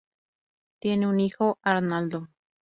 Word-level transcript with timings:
Tiene 0.79 1.05
un 1.05 1.19
hijo, 1.19 1.59
Arnaldo. 1.61 2.27